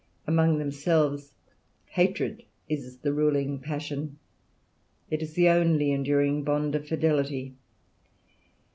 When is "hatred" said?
1.85-2.41